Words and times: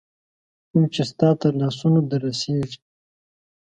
کوم 0.69 0.83
چي 0.93 1.03
ستا 1.09 1.29
تر 1.41 1.53
لاسونو 1.61 1.99
در 2.09 2.21
رسیږي 2.27 2.77